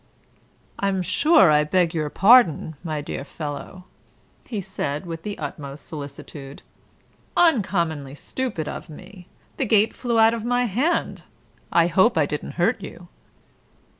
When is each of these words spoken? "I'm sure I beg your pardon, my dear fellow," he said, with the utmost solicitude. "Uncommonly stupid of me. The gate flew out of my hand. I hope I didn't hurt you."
"I'm 0.79 1.03
sure 1.03 1.51
I 1.51 1.63
beg 1.63 1.93
your 1.93 2.09
pardon, 2.09 2.75
my 2.83 3.01
dear 3.01 3.23
fellow," 3.23 3.83
he 4.47 4.59
said, 4.59 5.05
with 5.05 5.21
the 5.21 5.37
utmost 5.37 5.85
solicitude. 5.85 6.63
"Uncommonly 7.37 8.15
stupid 8.15 8.67
of 8.67 8.89
me. 8.89 9.27
The 9.57 9.65
gate 9.67 9.93
flew 9.93 10.17
out 10.17 10.33
of 10.33 10.43
my 10.43 10.65
hand. 10.65 11.21
I 11.71 11.85
hope 11.85 12.17
I 12.17 12.25
didn't 12.25 12.53
hurt 12.53 12.81
you." 12.81 13.09